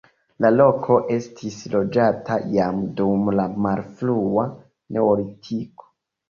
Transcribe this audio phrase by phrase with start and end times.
[0.43, 4.47] La loko estis loĝata jam dum la malfrua
[4.99, 5.89] neolitiko.